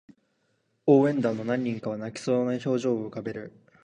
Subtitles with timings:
[0.87, 3.53] 応援団の何人かは泣きそうな表情を浮かべる